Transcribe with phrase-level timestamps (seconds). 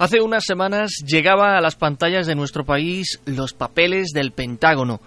[0.00, 4.98] Hace unas semanas llegaba a las pantallas de nuestro país Los Papeles del Pentágono,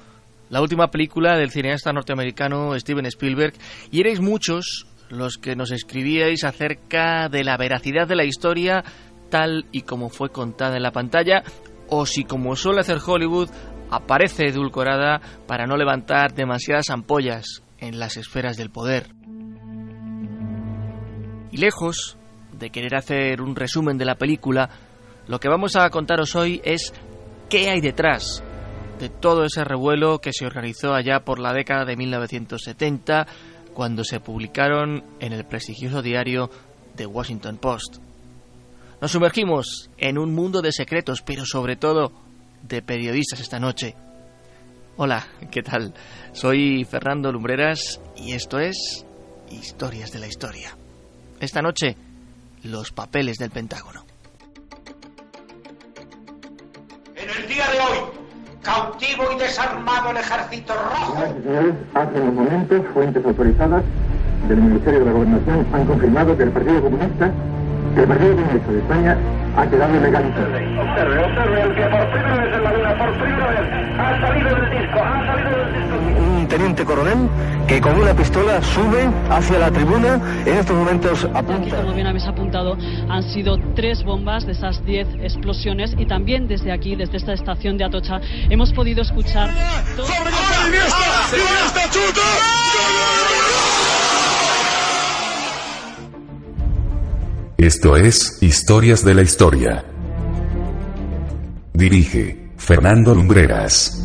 [0.51, 3.55] la última película del cineasta norteamericano Steven Spielberg,
[3.89, 8.83] y erais muchos los que nos escribíais acerca de la veracidad de la historia
[9.31, 11.41] tal y como fue contada en la pantalla
[11.89, 13.50] o si como suele hacer Hollywood,
[13.89, 19.07] aparece edulcorada para no levantar demasiadas ampollas en las esferas del poder.
[21.51, 22.18] Y lejos
[22.51, 24.69] de querer hacer un resumen de la película,
[25.28, 26.93] lo que vamos a contaros hoy es
[27.50, 28.43] qué hay detrás
[29.00, 33.28] de todo ese revuelo que se organizó allá por la década de 1970
[33.73, 36.50] cuando se publicaron en el prestigioso diario
[36.95, 37.97] The Washington Post.
[39.03, 42.14] Nos sumergimos en un mundo de secretos, pero sobre todo
[42.62, 43.98] de periodistas esta noche.
[44.95, 45.94] Hola, ¿qué tal?
[46.31, 49.06] Soy Fernando Lumbreras y esto es
[49.52, 50.78] Historias de la Historia.
[51.42, 51.98] Esta noche,
[52.64, 54.06] los papeles del Pentágono.
[57.17, 58.10] En el día de hoy,
[58.62, 61.17] cautivo y desarmado el ejército rojo.
[61.94, 63.84] Hace unos momentos, fuentes autorizadas
[64.48, 67.34] del Ministerio de la Gobernación han confirmado que el Partido Comunista,
[68.02, 69.17] el Partido de España
[69.55, 70.47] ha quedado legalizado.
[70.47, 74.49] Observe, observe, el que por primera vez en la vida, por primera vez, ha salido
[74.55, 76.21] del disco, ha salido del disco.
[76.39, 77.30] un teniente coronel
[77.67, 80.19] que con una pistola sube hacia la tribuna.
[80.45, 81.77] En estos momentos Aquí, apunta.
[81.81, 82.77] como bien habéis apuntado,
[83.09, 87.77] han sido tres bombas de esas diez explosiones y también desde aquí, desde esta estación
[87.77, 89.49] de Atocha, hemos podido escuchar...
[89.95, 90.08] todo-
[97.58, 99.86] Esto es Historias de la Historia.
[101.73, 104.04] Dirige Fernando Lumbreras.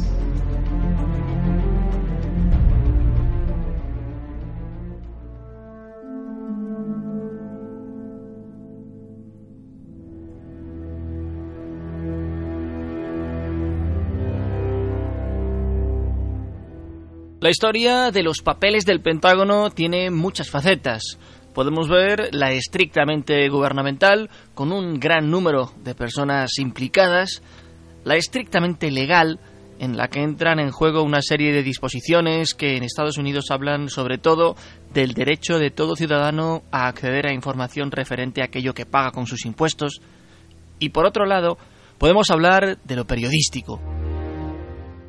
[17.40, 21.18] La historia de los papeles del Pentágono tiene muchas facetas.
[21.58, 27.42] Podemos ver la estrictamente gubernamental, con un gran número de personas implicadas,
[28.04, 29.40] la estrictamente legal,
[29.80, 33.88] en la que entran en juego una serie de disposiciones que en Estados Unidos hablan
[33.88, 34.54] sobre todo
[34.94, 39.26] del derecho de todo ciudadano a acceder a información referente a aquello que paga con
[39.26, 40.00] sus impuestos,
[40.78, 41.58] y por otro lado,
[41.98, 43.80] podemos hablar de lo periodístico,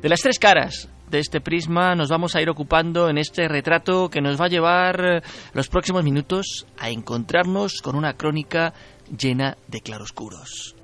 [0.02, 4.08] de las tres caras de este prisma nos vamos a ir ocupando en este retrato
[4.08, 5.22] que nos va a llevar eh,
[5.52, 8.72] los próximos minutos a encontrarnos con una crónica
[9.16, 10.76] llena de claroscuros.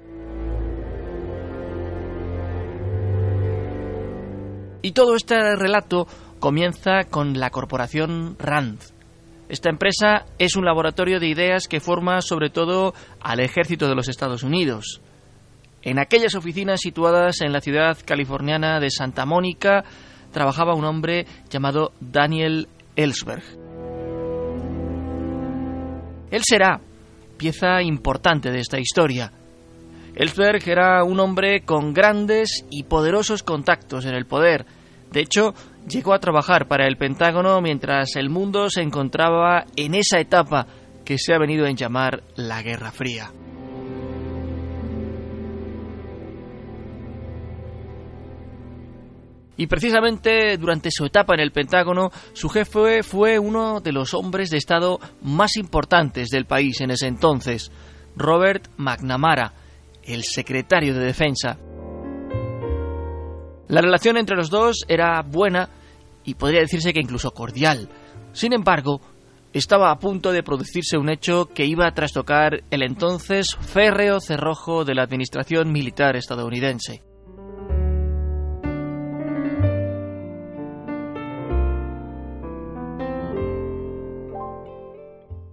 [4.83, 6.07] Y todo este relato
[6.39, 8.81] comienza con la corporación RAND.
[9.49, 14.09] Esta empresa es un laboratorio de ideas que forma sobre todo al ejército de los
[14.09, 15.01] Estados Unidos.
[15.83, 19.85] En aquellas oficinas situadas en la ciudad californiana de Santa Mónica
[20.37, 23.43] trabajaba un hombre llamado Daniel Ellsberg.
[26.31, 26.79] Él será
[27.39, 29.33] pieza importante de esta historia.
[30.15, 34.67] Ellsberg era un hombre con grandes y poderosos contactos en el poder.
[35.11, 35.55] De hecho,
[35.89, 40.67] llegó a trabajar para el Pentágono mientras el mundo se encontraba en esa etapa
[41.07, 43.31] que se ha venido en llamar la Guerra Fría.
[49.57, 54.51] Y precisamente durante su etapa en el Pentágono, su jefe fue uno de los hombres
[54.51, 57.73] de Estado más importantes del país en ese entonces,
[58.17, 59.55] Robert McNamara,
[60.05, 61.59] el secretario de Defensa.
[63.69, 65.69] La relación entre los dos era buena
[66.25, 67.89] y podría decirse que incluso cordial.
[68.33, 69.01] Sin embargo,
[69.53, 74.85] estaba a punto de producirse un hecho que iba a trastocar el entonces férreo cerrojo
[74.85, 77.03] de la administración militar estadounidense.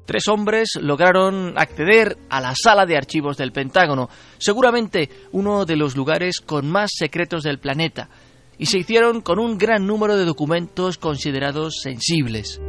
[0.05, 5.95] Tres hombres lograron acceder a la sala de archivos del Pentágono, seguramente uno de los
[5.95, 8.09] lugares con más secretos del planeta,
[8.57, 12.59] y se hicieron con un gran número de documentos considerados sensibles.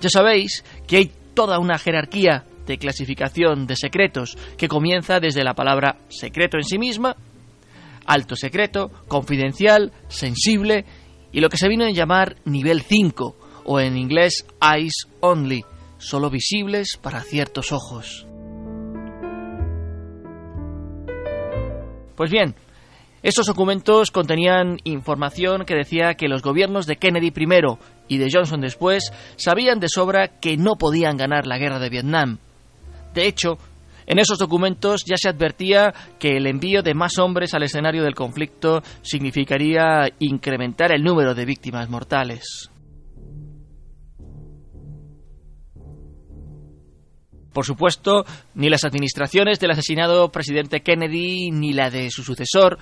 [0.00, 5.54] Ya sabéis que hay toda una jerarquía de clasificación de secretos que comienza desde la
[5.54, 7.16] palabra secreto en sí misma,
[8.06, 10.84] alto secreto, confidencial, sensible
[11.32, 13.36] y lo que se vino a llamar nivel 5
[13.66, 15.64] o en inglés eyes only,
[16.04, 18.26] solo visibles para ciertos ojos.
[22.16, 22.54] Pues bien,
[23.22, 28.60] estos documentos contenían información que decía que los gobiernos de Kennedy primero y de Johnson
[28.60, 32.38] después sabían de sobra que no podían ganar la guerra de Vietnam.
[33.14, 33.58] De hecho,
[34.06, 38.14] En esos documentos ya se advertía que el envío de más hombres al escenario del
[38.14, 42.70] conflicto significaría incrementar el número de víctimas mortales.
[47.54, 48.24] Por supuesto,
[48.56, 52.78] ni las administraciones del asesinado presidente Kennedy ni la de su sucesor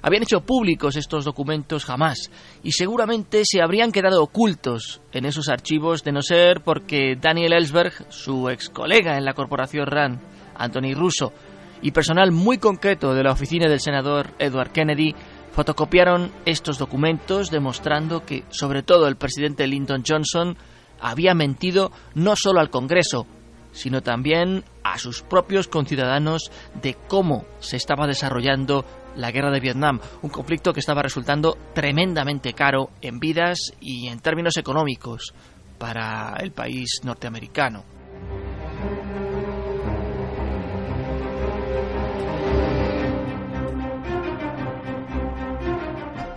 [0.00, 2.30] habían hecho públicos estos documentos jamás
[2.62, 8.06] y seguramente se habrían quedado ocultos en esos archivos de no ser porque Daniel Ellsberg,
[8.08, 10.20] su ex colega en la corporación RAND,
[10.56, 11.34] Anthony Russo,
[11.82, 15.14] y personal muy concreto de la oficina del senador Edward Kennedy
[15.52, 20.56] fotocopiaron estos documentos demostrando que, sobre todo, el presidente Lyndon Johnson
[20.98, 23.26] había mentido no solo al Congreso,
[23.74, 26.50] sino también a sus propios conciudadanos
[26.80, 28.86] de cómo se estaba desarrollando
[29.16, 34.20] la guerra de Vietnam, un conflicto que estaba resultando tremendamente caro en vidas y en
[34.20, 35.34] términos económicos
[35.78, 37.84] para el país norteamericano.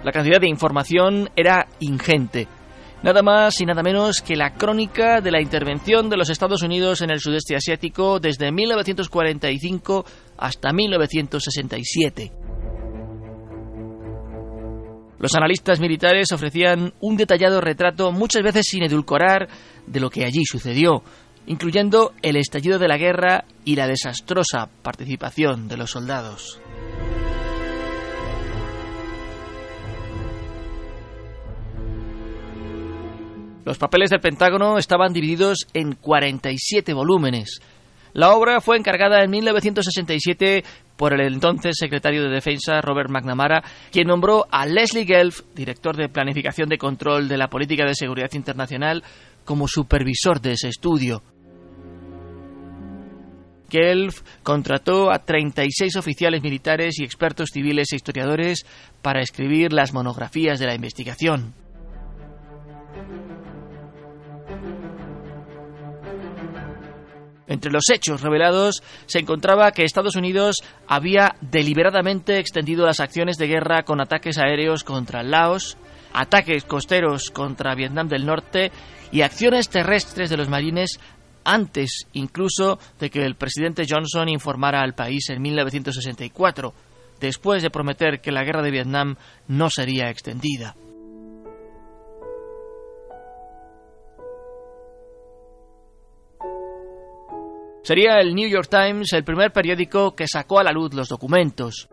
[0.03, 2.47] La cantidad de información era ingente.
[3.07, 7.01] Nada más y nada menos que la crónica de la intervención de los Estados Unidos
[7.01, 10.05] en el sudeste asiático desde 1945
[10.35, 12.33] hasta 1967.
[15.19, 19.47] Los analistas militares ofrecían un detallado retrato, muchas veces sin edulcorar,
[19.85, 21.01] de lo que allí sucedió,
[21.45, 26.59] incluyendo el estallido de la guerra y la desastrosa participación de los soldados.
[33.67, 37.59] Los papeles del Pentágono estaban divididos en 47 volúmenes.
[38.13, 40.63] La obra fue encargada en 1967
[40.95, 43.61] por el entonces secretario de Defensa Robert McNamara,
[43.91, 48.31] quien nombró a Leslie Gelf, director de Planificación de Control de la Política de Seguridad
[48.35, 49.03] Internacional,
[49.43, 51.21] como supervisor de ese estudio.
[53.69, 58.65] Gelf contrató a 36 oficiales militares y expertos civiles e historiadores
[59.01, 61.66] para escribir las monografías de la investigación.
[67.47, 70.57] Entre los hechos revelados se encontraba que Estados Unidos
[70.87, 75.77] había deliberadamente extendido las acciones de guerra con ataques aéreos contra Laos,
[76.13, 78.71] ataques costeros contra Vietnam del Norte
[79.11, 80.99] y acciones terrestres de los marines
[81.45, 86.73] antes incluso de que el presidente Johnson informara al país en 1964,
[87.21, 89.15] después de prometer que la guerra de Vietnam
[89.47, 90.75] no sería extendida.
[97.87, 101.87] Sería el New York Times el primer periódico que sacó a la luz los documentos.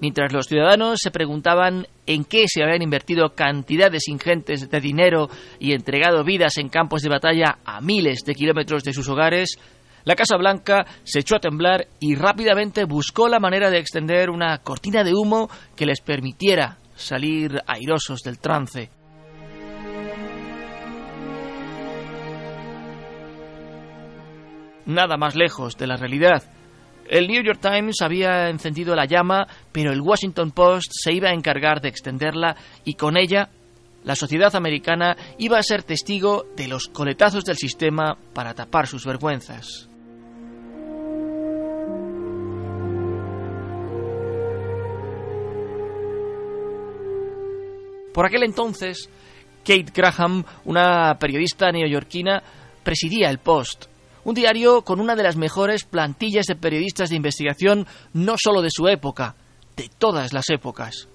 [0.00, 5.72] Mientras los ciudadanos se preguntaban en qué se habían invertido cantidades ingentes de dinero y
[5.72, 9.58] entregado vidas en campos de batalla a miles de kilómetros de sus hogares,
[10.04, 14.58] la Casa Blanca se echó a temblar y rápidamente buscó la manera de extender una
[14.58, 18.99] cortina de humo que les permitiera salir airosos del trance.
[24.94, 26.42] Nada más lejos de la realidad.
[27.08, 31.34] El New York Times había encendido la llama, pero el Washington Post se iba a
[31.34, 33.50] encargar de extenderla y con ella
[34.04, 39.04] la sociedad americana iba a ser testigo de los coletazos del sistema para tapar sus
[39.04, 39.88] vergüenzas.
[48.14, 49.08] Por aquel entonces,
[49.64, 52.42] Kate Graham, una periodista neoyorquina,
[52.82, 53.89] presidía el Post
[54.24, 58.70] un diario con una de las mejores plantillas de periodistas de investigación no solo de
[58.70, 59.34] su época,
[59.76, 61.08] de todas las épocas.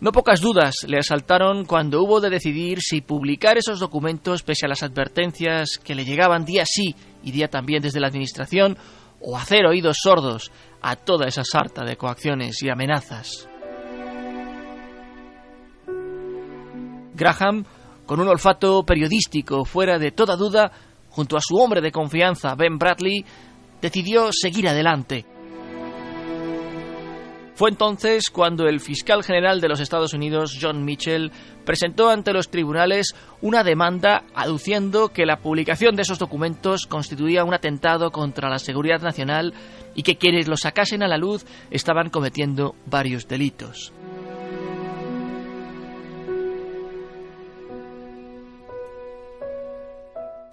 [0.00, 4.68] No pocas dudas le asaltaron cuando hubo de decidir si publicar esos documentos pese a
[4.68, 8.76] las advertencias que le llegaban día sí y día también desde la Administración
[9.20, 10.52] o hacer oídos sordos
[10.82, 13.48] a toda esa sarta de coacciones y amenazas.
[17.14, 17.64] Graham,
[18.04, 20.70] con un olfato periodístico fuera de toda duda,
[21.14, 23.24] junto a su hombre de confianza, Ben Bradley,
[23.80, 25.24] decidió seguir adelante.
[27.54, 31.30] Fue entonces cuando el fiscal general de los Estados Unidos, John Mitchell,
[31.64, 37.54] presentó ante los tribunales una demanda aduciendo que la publicación de esos documentos constituía un
[37.54, 39.54] atentado contra la seguridad nacional
[39.94, 43.92] y que quienes los sacasen a la luz estaban cometiendo varios delitos.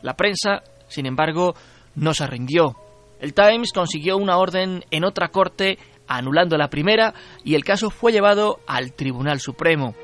[0.01, 1.55] La prensa, sin embargo,
[1.95, 2.75] no se rindió.
[3.19, 5.77] El Times consiguió una orden en otra corte
[6.07, 9.95] anulando la primera y el caso fue llevado al Tribunal Supremo.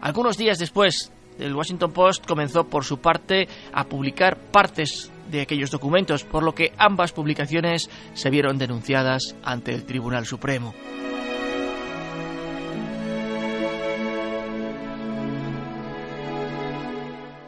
[0.00, 5.70] Algunos días después el Washington Post comenzó por su parte a publicar partes de aquellos
[5.70, 10.74] documentos, por lo que ambas publicaciones se vieron denunciadas ante el Tribunal Supremo.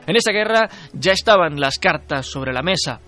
[0.09, 2.99] En esa guerra ya estaban las cartas sobre la mesa.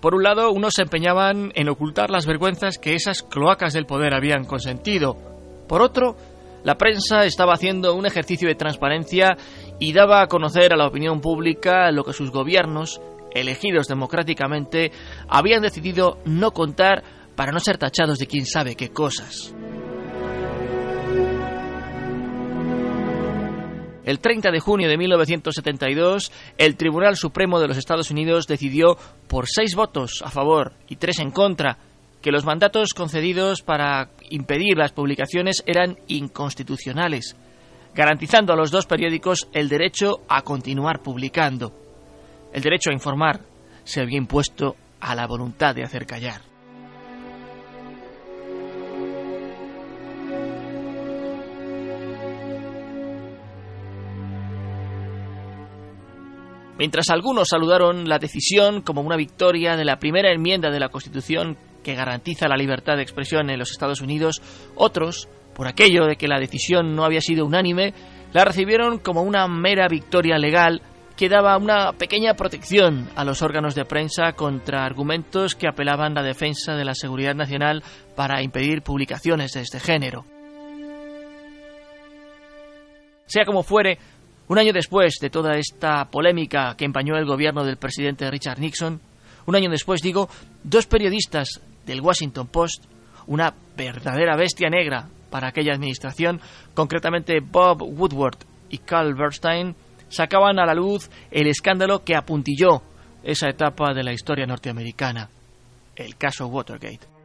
[0.00, 4.14] Por un lado, unos se empeñaban en ocultar las vergüenzas que esas cloacas del poder
[4.14, 5.16] habían consentido.
[5.66, 6.16] Por otro,
[6.62, 9.36] la prensa estaba haciendo un ejercicio de transparencia
[9.80, 13.00] y daba a conocer a la opinión pública lo que sus gobiernos,
[13.34, 14.92] elegidos democráticamente,
[15.26, 17.02] habían decidido no contar
[17.34, 19.52] para no ser tachados de quién sabe qué cosas.
[24.06, 28.96] El 30 de junio de 1972, el Tribunal Supremo de los Estados Unidos decidió,
[29.26, 31.76] por seis votos a favor y tres en contra,
[32.22, 37.34] que los mandatos concedidos para impedir las publicaciones eran inconstitucionales,
[37.96, 41.72] garantizando a los dos periódicos el derecho a continuar publicando.
[42.52, 43.40] El derecho a informar
[43.82, 46.55] se había impuesto a la voluntad de hacer callar.
[56.78, 61.56] Mientras algunos saludaron la decisión como una victoria de la primera enmienda de la Constitución
[61.82, 64.42] que garantiza la libertad de expresión en los Estados Unidos,
[64.74, 67.94] otros, por aquello de que la decisión no había sido unánime,
[68.32, 70.82] la recibieron como una mera victoria legal
[71.16, 76.20] que daba una pequeña protección a los órganos de prensa contra argumentos que apelaban a
[76.20, 77.82] la defensa de la seguridad nacional
[78.14, 80.26] para impedir publicaciones de este género.
[83.24, 83.98] Sea como fuere,
[84.48, 89.00] un año después de toda esta polémica que empañó el gobierno del presidente Richard Nixon,
[89.46, 90.28] un año después digo,
[90.62, 92.84] dos periodistas del Washington Post,
[93.26, 96.40] una verdadera bestia negra para aquella administración,
[96.74, 98.38] concretamente Bob Woodward
[98.70, 99.74] y Carl Bernstein,
[100.08, 102.82] sacaban a la luz el escándalo que apuntilló
[103.22, 105.28] esa etapa de la historia norteamericana,
[105.96, 107.15] el caso Watergate.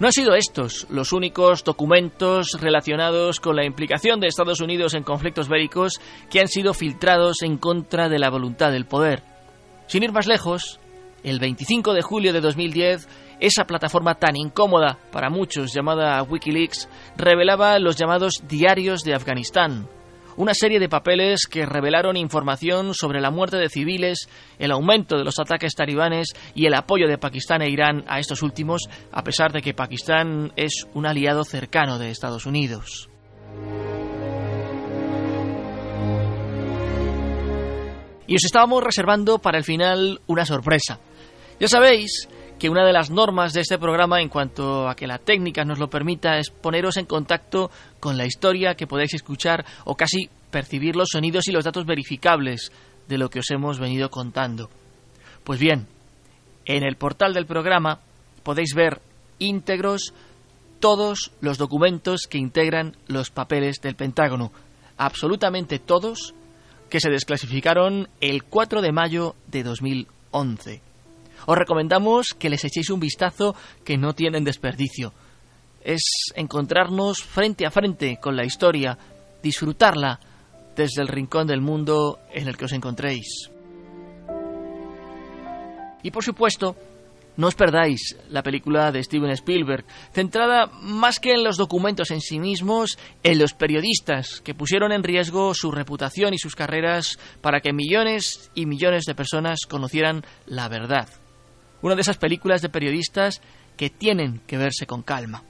[0.00, 5.02] No han sido estos los únicos documentos relacionados con la implicación de Estados Unidos en
[5.02, 6.00] conflictos bélicos
[6.30, 9.24] que han sido filtrados en contra de la voluntad del poder.
[9.88, 10.78] Sin ir más lejos,
[11.24, 13.08] el 25 de julio de 2010,
[13.40, 19.88] esa plataforma tan incómoda para muchos llamada Wikileaks revelaba los llamados diarios de Afganistán,
[20.38, 24.28] una serie de papeles que revelaron información sobre la muerte de civiles,
[24.60, 28.42] el aumento de los ataques talibanes y el apoyo de Pakistán e Irán a estos
[28.42, 33.10] últimos, a pesar de que Pakistán es un aliado cercano de Estados Unidos.
[38.28, 41.00] Y os estábamos reservando para el final una sorpresa.
[41.58, 45.18] Ya sabéis que una de las normas de este programa en cuanto a que la
[45.18, 49.94] técnica nos lo permita es poneros en contacto con la historia que podéis escuchar o
[49.94, 52.72] casi percibir los sonidos y los datos verificables
[53.06, 54.70] de lo que os hemos venido contando.
[55.44, 55.86] Pues bien,
[56.64, 58.00] en el portal del programa
[58.42, 59.00] podéis ver
[59.38, 60.12] íntegros
[60.80, 64.52] todos los documentos que integran los papeles del Pentágono,
[64.96, 66.34] absolutamente todos,
[66.90, 70.87] que se desclasificaron el 4 de mayo de 2011.
[71.46, 73.54] Os recomendamos que les echéis un vistazo
[73.84, 75.12] que no tienen desperdicio.
[75.82, 76.02] Es
[76.34, 78.98] encontrarnos frente a frente con la historia,
[79.42, 80.20] disfrutarla
[80.76, 83.50] desde el rincón del mundo en el que os encontréis.
[86.02, 86.76] Y por supuesto,
[87.38, 92.20] no os perdáis la película de Steven Spielberg, centrada más que en los documentos en
[92.20, 97.60] sí mismos, en los periodistas que pusieron en riesgo su reputación y sus carreras para
[97.60, 101.08] que millones y millones de personas conocieran la verdad.
[101.82, 103.40] Una de esas películas de periodistas
[103.76, 105.42] que tienen que verse con calma.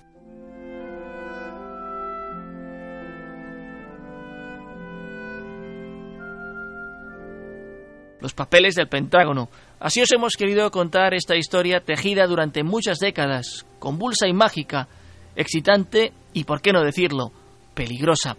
[8.21, 9.49] Los papeles del Pentágono.
[9.79, 14.89] Así os hemos querido contar esta historia tejida durante muchas décadas, convulsa y mágica,
[15.37, 17.33] excitante y, por qué no decirlo,
[17.75, 18.37] peligrosa.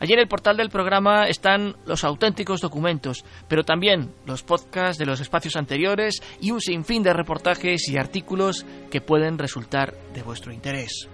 [0.00, 5.06] Allí en el portal del programa están los auténticos documentos, pero también los podcasts de
[5.06, 10.52] los espacios anteriores y un sinfín de reportajes y artículos que pueden resultar de vuestro
[10.52, 11.08] interés.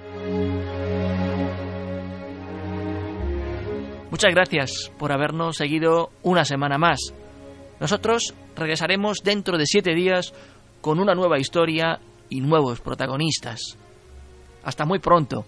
[4.10, 7.00] Muchas gracias por habernos seguido una semana más.
[7.80, 10.32] Nosotros regresaremos dentro de siete días
[10.80, 11.98] con una nueva historia
[12.28, 13.76] y nuevos protagonistas.
[14.62, 15.44] Hasta muy pronto.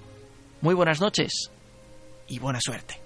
[0.62, 1.50] Muy buenas noches
[2.28, 3.05] y buena suerte.